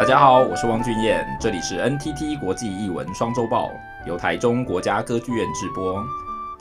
[0.00, 3.70] 大家好，我是汪俊彦，这里是 NTT 国际艺文双周报，
[4.06, 6.02] 由台中国家歌剧院制播。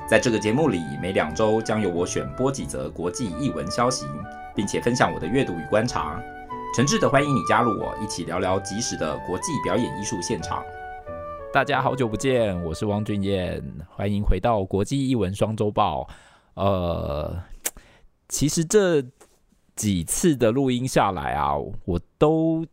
[0.10, 4.06] 在这个节目里，每两周将由我选播几则国际艺文消息，
[4.54, 6.22] 并且分享我的阅读与观察。
[6.76, 10.62] 诚挚的欢迎你加入我，一起聊聊即时的国际表演艺术现场。
[11.54, 16.10] 大家好久不见，我是汪俊彦，欢迎回到国际艺文双周报。
[16.56, 17.42] 呃，
[18.28, 19.02] 其实这
[19.78, 21.54] 几次的录音下来啊，
[21.86, 22.66] 我都。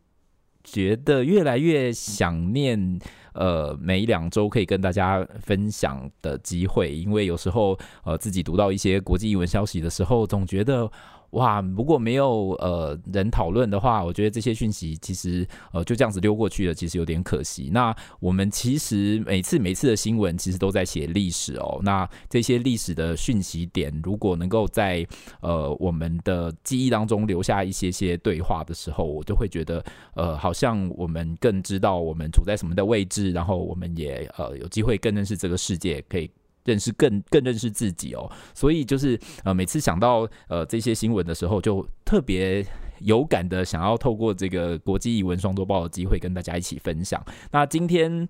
[0.67, 2.99] 觉得越来越想念，
[3.33, 10.91] 呃，每两周可以跟大家分享的机会，因为有时候，呃，自己读到一些国际英文消息的时候，总觉得。
[11.31, 17.71] 哇，如果没有呃人讨论的话，我觉得这些讯息其实呃就这样子溜过去了，其实有点可惜。
[17.73, 21.81] 那我们其实每次每次的新闻其实都在写历史哦。
[21.83, 25.07] 那这些历史的讯息点，如果能够在
[25.41, 36.31] 呃我们的记忆当中留下一些些对话的时候，我就会觉得呃好像我们更知道我们处在什么的位置，然后我们也呃有机会更认识这个世界，可以。
[36.67, 42.67] 认识更更认识自己哦，所以就是呃每次想到呃这些新闻的时候，就特别
[42.99, 47.25] 有感的想要透过这个国际艺文双周报的机会跟大家一起分享。
[47.51, 48.29] 那今天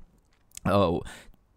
[0.62, 1.04] 呃。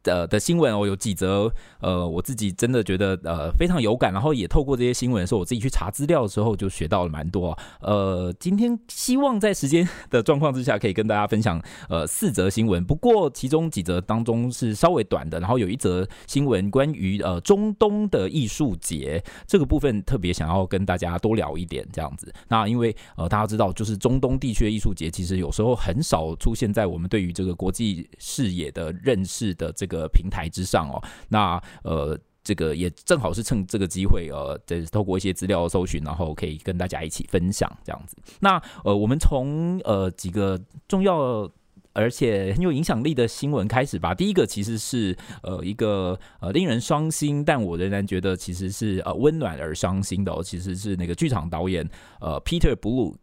[0.04, 7.58] 的的新闻哦，有几则呃，我自己真的觉得呃非常有感，然后也透过这些新闻的时候，我自己去查资料的时候就学到了蛮多。
[7.82, 12.84] 呃，今天希望在时间的状况之下，可以跟大家分享呃四则新闻。
[12.86, 22.34] 不过其中几则当中是稍微短的，然后有一则新闻关于呃中东的艺术节这个部分，特别想要跟大家多聊一点这样子。
[22.48, 29.89] 那因为呃大家知道，就是中东地区的艺术节，其实有时候很少出现在我们对于这个国际视野的认识的这。
[29.90, 38.16] 个平台之上哦，那呃，这个也正好是趁这个机会，呃，这透过一些资料搜寻，然后可以跟大家一起分享这样子。
[38.40, 41.52] 那呃，我们从呃几个重要
[42.00, 44.16] 而且很有影响力的新闻开始吧。
[44.16, 51.88] 第一个其实是呃一个呃令人伤心，但我仍然觉得其实是呃温暖而伤心的哦，其实是那个剧场导演
[52.22, 53.18] 呃 Peter Brook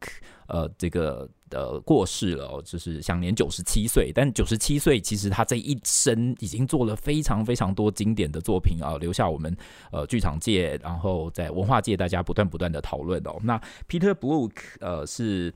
[0.49, 1.29] 呃这个。
[1.49, 4.11] 的过世了，就是享年九十七岁。
[4.13, 9.57] 但九十七岁，其实他这一生已经做了非常非常多经典的作品啊，留下我们
[9.93, 13.37] 呃剧场界，然后在文化界大家不断不断的讨论哦。
[13.45, 13.57] 那
[13.89, 14.51] Peter Brook
[14.81, 15.55] 呃是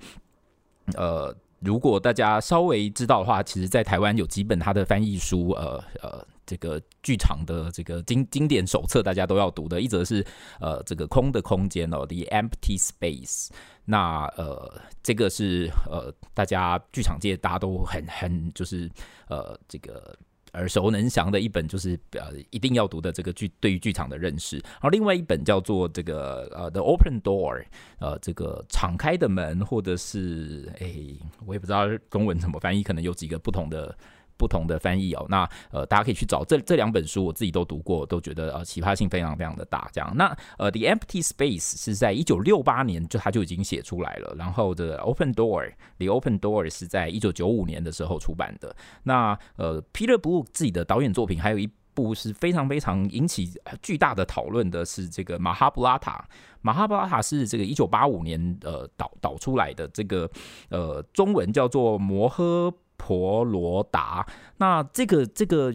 [0.94, 6.26] 呃，如果大家稍微知道的话，其实在台湾有几本他的翻译书，呃呃。
[6.46, 9.80] 这个剧场的这个经经典手册，大家都要读的。
[9.80, 10.26] 一则是
[10.58, 13.46] 呃，这个空的空间哦，《The Empty Space》。
[13.84, 18.90] 那呃，这个是呃，大家剧场界大家都很很就是
[19.28, 20.18] 呃，这个
[20.54, 24.56] 耳熟能详的一本，就是呃，一定要读的这个剧对于剧场的认识。
[24.56, 27.62] 然后另外一本叫做这个呃，《The Open Door》，
[27.98, 30.94] 呃，这个敞开的门，或者是哎，
[31.46, 33.96] 我也不知道中文怎么翻译，可能有几个不同的。
[34.40, 39.90] 不同的翻译哦，那呃，大家可以去找这这两本书，我自己都读过，都觉得呃启发性非常非常的大。
[39.92, 45.64] 这样，那呃，《The Empty Space》是在一九六八年就他就已经写出来了，然后的《Open Door》，
[45.98, 48.74] 《The Open Door》是在一九九五年的时候出版的。
[49.02, 53.52] 那呃，Peter Brook 自己的导演作品还有一部是非常非常引起
[53.82, 56.24] 巨大的讨论的，是这个《马哈布拉塔》。
[56.62, 60.30] 马哈布拉塔是这个一九八五年呃导导出来的，这个
[60.70, 62.70] 呃中文叫做《摩诃》。
[63.00, 64.26] 婆罗达，
[64.58, 65.74] 那这个这个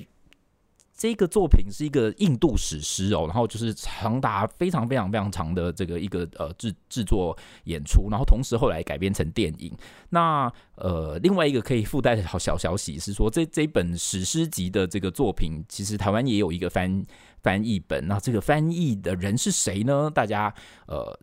[0.95, 9.75] 这个作品是一个印度史诗哦，然后就是长达非常非常非常长的这个一个呃制制作演出，然后同时后来改编成电影。
[10.09, 17.03] 那呃另外一个可以附带的好小消息是说，这这本史诗级的这个作品，其实台湾也有一个翻
[17.41, 18.07] 翻译本。
[18.07, 20.11] 那这个翻译的人是谁呢？
[20.13, 20.53] 大家
[20.85, 21.19] 呃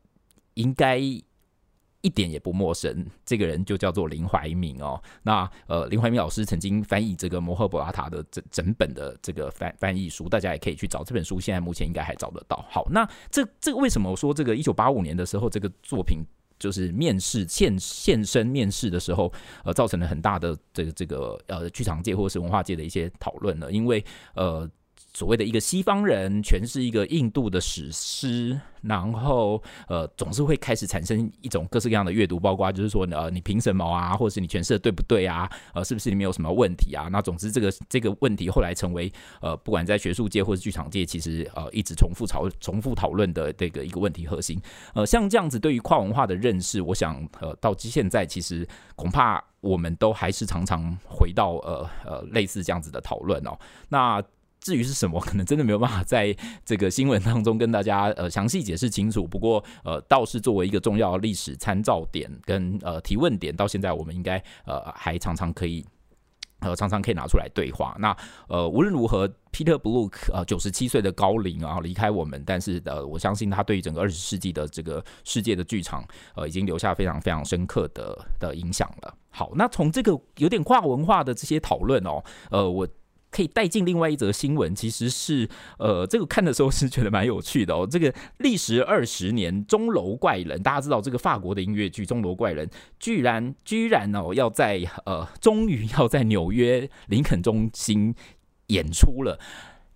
[0.54, 1.00] 应该。
[2.02, 5.00] 一点也不陌生，这个人就叫做林怀民哦。
[5.22, 11.40] 那呃，林怀民老师曾经翻译这个《摩诃婆拉塔》的整整本的这个翻翻译书，大家也可以去找这本书。
[11.40, 12.64] 现在目前应该还找得到。
[12.68, 16.18] 好，那这这个为什么我说这个一九八五年的时候，这个作品
[16.58, 19.32] 就是面试现现身面试的时候，
[19.64, 23.70] 呃，造成了很大的这个这个呃剧场界或是文化界的一些讨论呢？
[23.70, 24.68] 因为呃。
[25.14, 35.50] 所谓的一个西方人诠释一个印度的史诗，然后呃总是会开始产生一种各式各样的阅读，包括就是说呃你凭什么啊，或者是你诠释的对不对啊？
[35.74, 37.08] 呃是不是里面有什么问题啊？
[37.12, 39.12] 那总之这个这个问题后来成为
[39.42, 44.58] 呃不管在学术界或是剧场界，其实呃一直重复讨重复讨论的这个一个问题核心。
[44.94, 48.66] 呃像这样子对于跨文化的认识，我想呃到现在其实
[48.96, 53.58] 恐怕我们都还是常常回到呃呃类似这样子的讨论哦。
[53.90, 54.22] 那
[54.62, 59.26] 至于是什么，可能真的没有办法在这个新闻当中跟大家呃详细解释清楚。
[59.26, 65.84] 不过呃，倒是作为一个重要历史参照点跟呃提问点，到现在我们应该呃还常常可以。
[66.64, 67.96] 呃，常常可以拿出来对话。
[67.98, 68.16] 那
[68.46, 76.06] 呃，无论如何，Peter Brook 呃，九十七岁的高龄啊，离开我们，但是呃，我相信他对于整个二十世纪的这个世界的剧场，
[76.36, 79.12] 呃，已经留下非常非常深刻的的影响了。
[79.30, 82.22] 好，那从这个有点跨文化的这些讨论哦，
[82.52, 82.86] 呃，我。
[83.32, 85.48] 可以带进另外一则新闻，其实是
[85.78, 87.84] 呃，这个看的时候是觉得蛮有趣的哦。
[87.90, 92.66] 这个历时二十年，钟楼怪人，大家知道这个法国的音乐剧《钟楼怪人》，
[93.00, 98.14] 居然居然哦要在呃，终于要在纽约林肯中心
[98.66, 99.40] 演出了。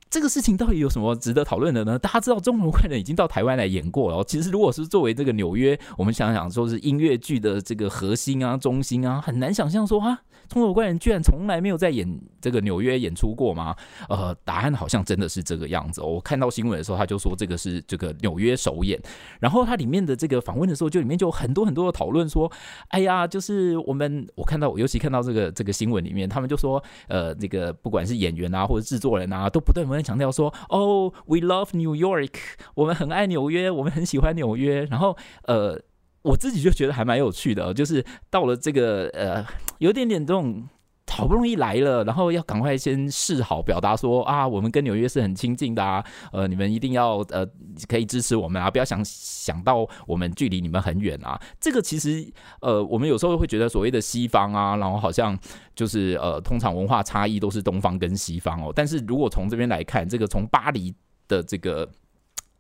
[0.09, 1.99] 这个事情到底有什么值得讨论的呢？
[1.99, 4.23] 大家知道《钟楼怪人》已经到台湾来演过了。
[4.25, 10.21] 其实如果是作为这个纽约，我们想想说是音乐剧的这个核心啊、中心啊，很难想象说啊。
[10.49, 12.09] 钟楼怪人居然从来没有在演
[12.41, 13.75] 这个纽约演出过吗？
[14.09, 16.01] 呃，答案好像真的是这个样子。
[16.01, 18.97] 我看到新闻的时候，他就说这个是这个纽约首演。
[19.41, 22.49] 然后他里面的这个访问的时候，就里面就有很多很多的讨论说，
[22.91, 32.35] 哎呀，就是我们我看到，尤其看到这个这个新闻里面，他们就说，呃，这个不管是演员啊或者制作人啊，都不断强调说，哦，We love New York，
[32.75, 34.85] 我们很爱纽约，我们很喜欢纽约。
[34.85, 35.81] 然后，呃。
[36.27, 39.47] 我自己就觉得还蛮有趣的，就是到了这个呃，
[39.79, 40.69] 有点点这种
[41.17, 47.47] 好不容易来了，然后要赶快先示好，表达说啊，我们跟纽约是很亲近的啊，呃，你们一定要呃
[47.89, 51.41] 可以支持我们啊，不要想想到我们距离你们很远啊。
[51.59, 52.31] 这个其实
[52.61, 55.35] 呃，我们有时候会觉得所谓的西方啊，然后好像
[55.75, 58.71] 就是呃，通常文化差异都是东方跟西方哦。
[58.77, 60.95] 但是如果从这边来看，这个从巴黎
[61.27, 61.89] 的这个。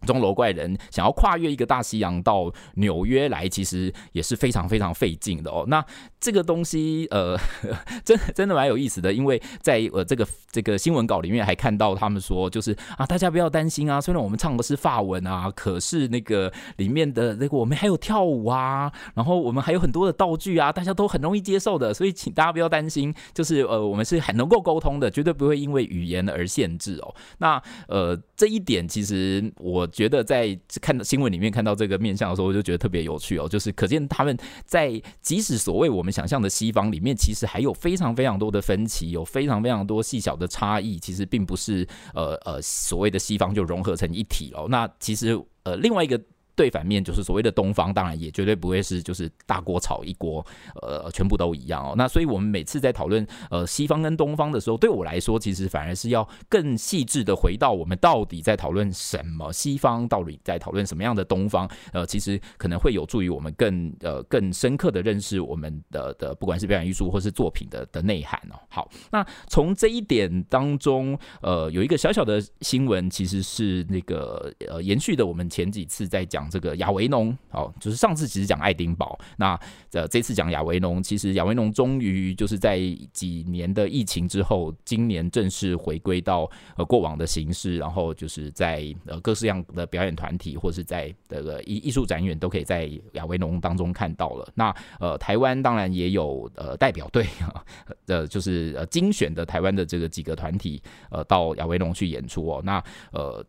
[0.02, 5.64] 钟楼怪人想要跨越一个大西洋到纽约来，其实也是非常非常费劲的哦。
[5.68, 5.84] 那
[6.20, 7.36] 这个东西，呃，
[8.04, 27.14] 真真的蛮有意思的，因为在呃这个这个新闻稿里面还看到他们说，就是啊，大家不要担心啊，虽然我们唱的是法文啊，可是那个里面的那个我们还有跳舞啊，然后我们还有很多的道具啊，大家都很容易接受的，所以请大家不要担心，就是呃我们是很能够沟通的，绝对不会因为语言而限制哦。
[27.38, 29.85] 那呃这一点其实我。
[29.86, 33.48] 觉得在看到新闻里面看到这个面相的时候，我就觉得特别有趣哦。
[33.48, 40.98] 就是可见他们在即使所谓我们想象的西方里面，其实还有非常非常多的分歧，有非常非常多细小的差异。
[40.98, 44.66] 其实并不是呃呃所谓的西方就融合成一体哦。
[44.68, 46.20] 那其实呃另外一个。
[46.56, 50.44] 对反面就是所谓的东方，当然也绝对不会是就是大锅炒一锅，
[50.80, 51.94] 呃，全部都一样哦。
[51.96, 68.56] 那所以我们每次在讨论呃西方跟东方的时候，对我来说，其实反而是要更细致的回到我们到底在讨论什么，西方到底在讨论什么样的东方，呃，其实可能会有助于我们更呃更深刻的认识我们的的不管是表演艺术或是作品的的内涵哦。
[68.70, 76.45] 好，那从这一点当中，呃，有一个小小的新闻，其实是那个呃延续的我们前几次在讲。
[76.50, 79.58] 这个亚维农哦，就是上次其实讲爱丁堡，那
[79.92, 82.78] 呃这次讲亚维农，其实亚维农终于就是在
[83.12, 94.48] 几年的疫情之后，今年正式回归到呃过往的形式，然后就是在呃各式样的表演团体或是在这个艺艺术展演都可以在亚维农当中看到了。
[94.54, 97.64] 那呃台湾当然也有呃代表队啊，
[98.06, 102.82] 呃就是呃精选的台湾的这个几个团体呃到亚维农去演出哦，那
[103.12, 103.44] 呃。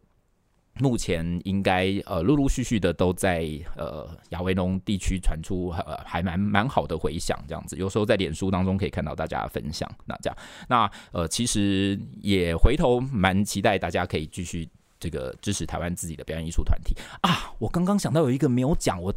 [0.79, 14.67] 目前应该呃陆陆续续的都在呃亚维农地区传出呃还蛮蛮好的回响，这样子，有时候在脸书当中可以看到大家分享，那这样，那呃其实也回头蛮期待大家可以继续
[14.99, 17.53] 这个支持台湾自己的表演艺术团体啊。
[17.59, 19.13] 我刚刚想到有一个没有讲，我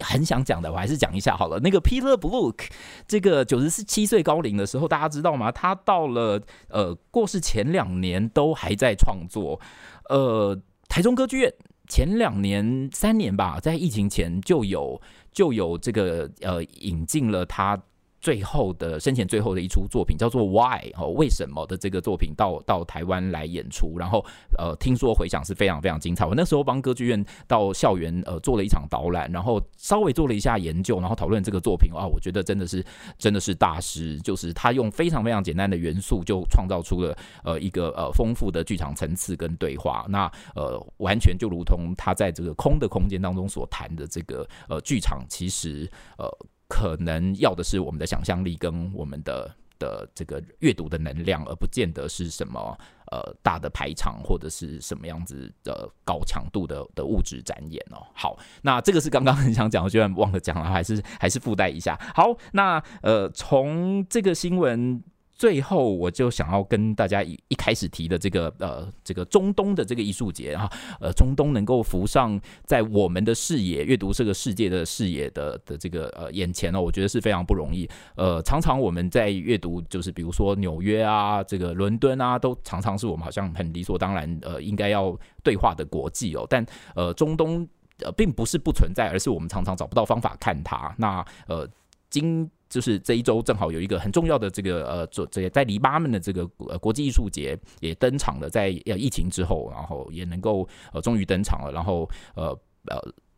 [0.00, 1.60] 很想讲的，我还是讲一下好了。
[1.60, 2.68] 那个 Peter Brook
[3.06, 5.52] 这个九十四七岁高龄的时候，大家知道吗？
[5.52, 9.60] 他到了呃过世前两年都还在创作，
[10.08, 10.60] 呃。
[10.94, 11.52] 台中歌剧院
[11.88, 17.76] 前两年、三年吧，在疫情前就有就有这个呃引进了他。
[18.24, 24.24] 最后的生前最后的一出作品叫做《Why》哦，为什么的这个作品到到台湾来演出，然后
[24.56, 26.24] 呃听说回响是非常非常精彩。
[26.24, 32.82] 我那时候帮歌剧院到校园呃做了一场导览，然后稍微做了一下研究，然后讨论这个作品啊，我觉得真的是
[33.18, 37.14] 真的是大师，就是他用非常非常简单的元素就创造出了
[37.44, 40.06] 呃一个呃丰富的剧场层次跟对话。
[40.08, 46.26] 那呃完全就如同他在这个空的空间当中所谈的这个呃剧场，其实呃。
[46.74, 52.76] 可能要的是我们的想象力跟我们的的这个阅读的能量，而不见得是什么
[53.12, 58.04] 呃大的排场或者是什么样子的高强度的的物质展演哦。
[58.12, 61.96] 好，那这个是刚刚很想讲，我居然忘了讲了，还是还是附带一下。
[62.12, 65.00] 好，那呃从这个新闻。
[65.34, 77.88] 最后，我就想要跟大家一一开始提的这个呃，这个中东的这个艺术节啊，呃，中东能够浮上在我们的视野、阅读这个世界的视野的的这个呃眼前呢，我觉得是非常不容易。
[78.16, 86.46] 呃，常常我们在阅读，就是比如说纽约啊，这个伦敦啊，都常常是我们好像很理所当然呃应该要对话的国际哦。
[86.48, 86.64] 但
[86.94, 87.66] 呃，中东
[87.98, 90.94] 呃并不是不存在，而是我们常常找不到方法看它。
[90.98, 91.68] 那呃，
[92.14, 102.56] 今就是这一周正好有一个很重要的这个呃，做这个在黎巴嫩的这个呃国际艺术节也登场了，在呃疫情之后，然后也能够呃终于登场了，然后呃
[102.86, 102.96] 呃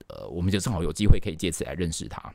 [0.08, 2.30] 呃，我们就正好有机会可以借此来认识他。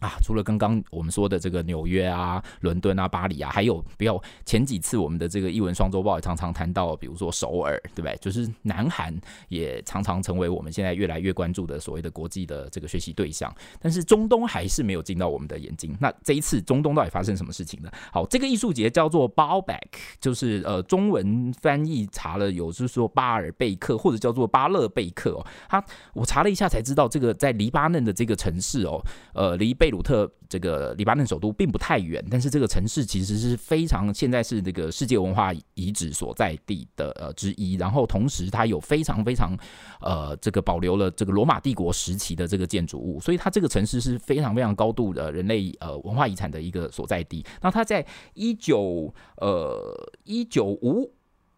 [0.00, 8.16] 啊，除了刚刚我们说的这个纽约啊、伦敦啊、巴黎啊，还有比较前几次我们的这个译文双周报也常常谈到，比如说首尔，对不对？
[8.18, 9.14] 就是南韩
[9.48, 13.54] 也常常成为我们现在越来越关注的所谓的国际的这个学习对象。
[13.78, 15.94] 但是中东还是没有进到我们的眼睛。
[16.00, 17.90] 那这一次中东到底发生什么事情呢？
[18.10, 19.82] 好，这个艺术节叫做 Baalbek，
[20.18, 25.46] 就是呃中文翻译查了有就是说巴尔贝克或者叫做巴勒贝克哦。
[25.68, 28.98] 他我查了一下才知道，这个在黎巴嫩的这个城市哦，
[29.34, 29.89] 呃黎贝。
[29.90, 39.58] 贝鲁特这个黎巴嫩首都并不太远，但是这个城市其实是非常现在是这个世界文化遗址所在地的呃之一，然后同时它有非常非常
[40.00, 47.44] 呃这个保留了这个罗马帝国时期的这个建筑物，所以它这个城市是非常非常高度的人类呃文化遗产的一个所在地。
[47.60, 51.12] 那它在一九呃一九五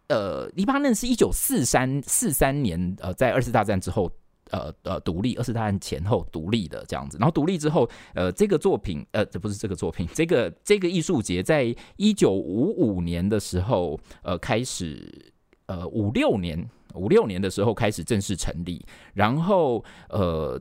[0.08, 4.10] 呃黎巴嫩是一九四三四三年呃在二次大战之后。
[4.52, 15.32] 呃呃，独立，二次大战前后独立的这样子，然后独立之后，呃，这个作品，呃，这不是这个作品，这个这个艺术节在一九五五年的时候，呃，开始，
[15.64, 20.60] 呃，五六年五六年的时候开始正式成立，然后呃，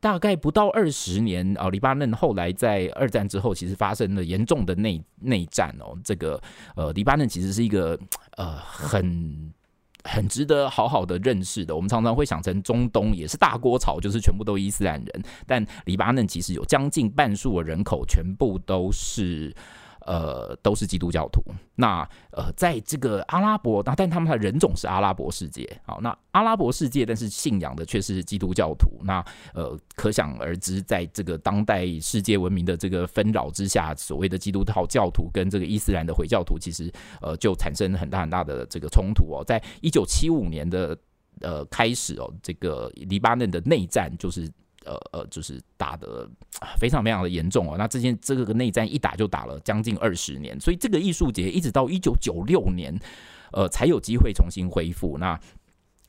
[0.00, 6.38] 大概不到二十年啊，呃，黎巴嫩后来在二战之后，其实发生了严重的内内战哦，这个
[6.76, 7.98] 呃，黎巴嫩其实是一个
[8.36, 9.50] 呃很。
[10.04, 11.74] 很值得好好的认识的。
[11.74, 15.22] 我们常常会想成中东也是大锅炒，就是全部都伊斯兰人。
[15.46, 19.54] 但黎巴嫩其实有将近半数的人口全部都是。
[20.06, 21.42] 呃，都是基督教徒。
[21.74, 25.68] 那呃，在这个阿拉伯，那但他们的人种是阿拉伯世界。
[25.84, 28.90] 好，那阿拉伯世界，但是信仰的却是基督教徒。
[29.02, 39.44] 那呃，可想而知，在这个当代世界文明的这个纷扰之下，所谓的基督教教徒跟这个伊斯兰的回教徒，其实呃，就产生很大很大的这个冲突哦。
[39.46, 40.96] 在一九七五年的
[41.40, 44.50] 呃开始哦，这个黎巴嫩的内战就是。
[44.84, 46.28] 呃呃，就是打得
[46.78, 47.76] 非常非常的严重哦。
[47.76, 52.98] 那这件这个内战一打就打了将近二十年，所以这个艺术节一直到一九九六年，
[53.52, 55.18] 呃，才有机会重新恢复。
[55.18, 55.38] 那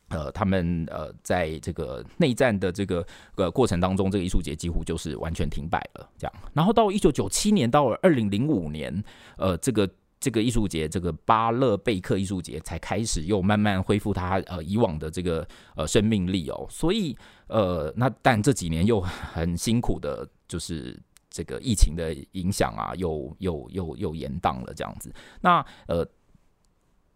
[0.10, 6.10] 呃，他们呃，在这个内战的这个呃过程当中，这个艺术节几乎就是完全停摆了。
[6.18, 9.04] 这样，然后到一九九七年到二零零五年，
[9.38, 9.90] 呃，这个。
[10.22, 20.98] 这个艺术节，这个巴勒贝克艺术节才开始又慢慢恢复它呃以往的这个呃生命力哦，所以呃那但这几年又很辛苦的，就是
[21.30, 25.12] 这个疫情的影响啊，又又又又延宕了这样子。
[25.42, 26.08] 那呃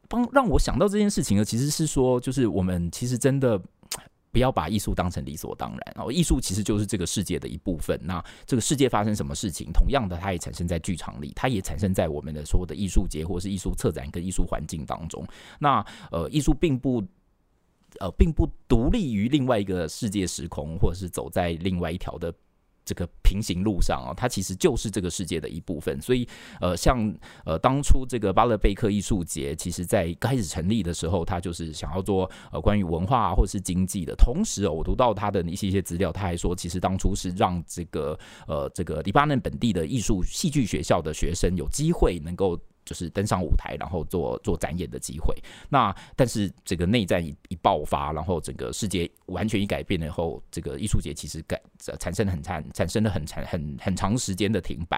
[0.09, 3.61] 帮让我想到这件事情呢，其实是说，就是我们其实真的。
[4.35, 7.97] 不要把艺术当成理所当然哦，艺术其实就是这个世界的一部分。
[8.03, 15.25] 那这个世界发生什么事情，同样的，它也产生在剧场里，它也产生在我们的所有的艺术节或是艺术策展跟艺术环境当中。
[15.57, 17.01] 那呃，艺术并不
[18.01, 22.33] 呃，并不独立于另外一个世界时空，或者是走在另外一条的。
[22.85, 25.99] 这个平行路上啊，它其实就是这个世界的一部分。
[26.01, 26.27] 所以，
[26.61, 27.13] 呃，像
[27.43, 34.15] 呃当初这个巴勒贝克艺术节，其实在开始成立的时候，它就是想要做呃关于文化或是经济的。
[34.15, 42.59] 同时，我读到他的一些一些资料，他还说，其实当初是让这个呃这个黎巴嫩本地的艺术戏剧学校的学生有机会能够。
[42.85, 45.35] 就是登上舞台，然后做做展演的机会。
[45.69, 51.59] 那但是这个内战一一爆发，然后整个世界完全一改变了以后，这个艺术节其实改
[51.99, 54.97] 产生了很长产生了很长很很长时间的停摆。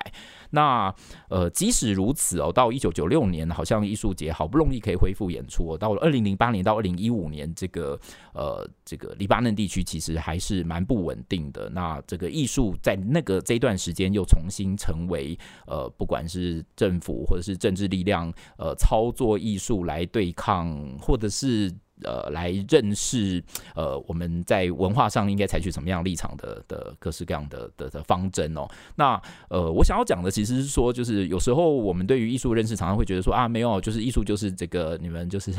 [0.49, 0.93] 那
[1.29, 5.77] 呃，即使如此哦，到一九九六年，好像艺术节好不容易可以恢复演出哦。
[5.77, 7.97] 到了二零零八年到二零一五年，这个
[8.33, 11.69] 呃这个黎巴嫩地区其实还是蛮不稳定的。
[11.69, 17.76] 那这个艺术在那个这段时间又重新成为呃，不管是政府或者是政。
[17.77, 21.71] 是力量，呃，操作艺术来对抗，或者是
[22.03, 23.43] 呃来认识
[23.75, 28.67] 呃我们在文化上应该采取什么样立场的的各式各样的的的方针哦。
[28.95, 35.51] 那呃我想要讲的其实是说，就是有时候我们对于艺术认识常常会觉得说啊没有，就是艺术就是这个你们就是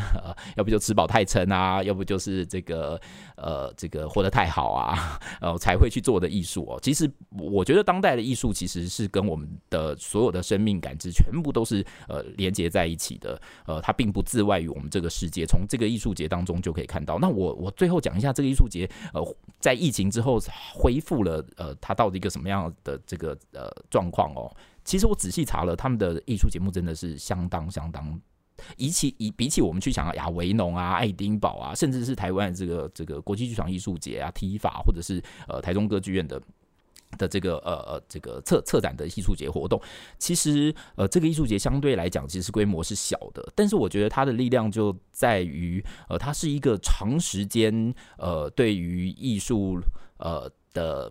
[0.56, 3.00] 要不就吃饱太撑啊，要不就是这个
[3.36, 6.78] 呃这个活得太好啊，呃才会去做的艺术哦。
[6.82, 17.18] 其实我觉得当代的艺术其实是跟我们的所有的生命感知全部都是呃连接在一起的，呃它并不自外于我们这个世界，从这个艺术节当中就可以看到。
[17.18, 20.38] 那我我最后讲一下这个艺术节，呃在疫情之后
[20.74, 24.54] 恢复了，呃它到底一个什么样的这个呃状况哦？
[24.84, 28.20] 其实我仔细查了，他们的艺术节目真的是相当相当。
[28.76, 36.42] 比起以比起我们去想亚维农啊、爱丁堡啊，甚至是台湾这个这个国际剧场艺术节啊、提法，或者是呃台中歌剧院的
[37.16, 39.80] 的这个呃呃这个策策展的艺术节活动，
[40.18, 49.80] 其实呃这个艺术节相对来讲其实规模是小的，但是我觉得它的力量就在于呃它是一个长时间呃对于艺术
[50.18, 51.10] 呃的。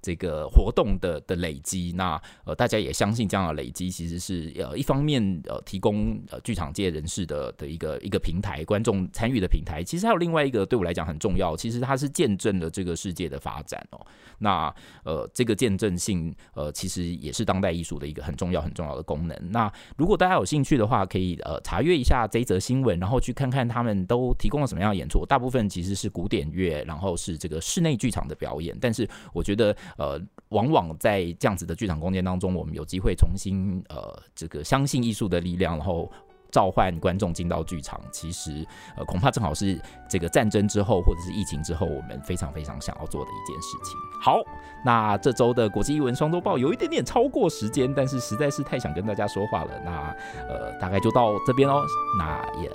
[0.00, 9.82] 这个活动的的累积，那呃，大家也相信这样的累积其实是呃一方面呃提供呃剧场界人士的的一个一个平台，观众参与的平台。
[9.82, 14.06] 其实还有另外一个对我来讲很重要，其实它是见证了这个世界的发展哦。
[14.38, 14.72] 那
[15.04, 19.36] 呃，这个见证性呃，其实也是当代艺术的一个很重要很重要的功能。
[19.50, 25.26] 那如果大家有兴趣的话，可以呃查阅一下这一则新闻，然后去看看他们都提供了什么样的演出。
[25.26, 28.76] 大部分其实是古典乐，然后是这个室内剧场的表演。
[28.80, 29.76] 但是我觉得。
[29.96, 36.10] 呃，往往在这样子的剧场空间当中，我们有机会重新呃，这个相信艺术的力量，然后
[36.50, 38.00] 召唤观众进到剧场。
[38.10, 38.66] 其实
[38.96, 43.96] 呃，恐怕正好是这个战争之后，或者是疫情之后，我们非常非常想要做的一件事情。
[44.20, 44.40] 好，
[44.84, 49.70] 那这周的国际艺文双周报有一点点超过时间，但是实在是太想跟大家说话了。
[49.84, 50.16] 那
[50.48, 51.82] 呃，大概就到这边喽。
[52.18, 52.70] 那也、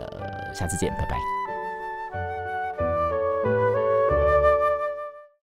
[0.53, 1.52] 下次见，拜拜。